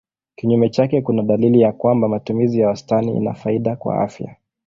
[0.35, 4.35] Kinyume chake kuna dalili ya kwamba matumizi ya wastani ina faida kwa afya.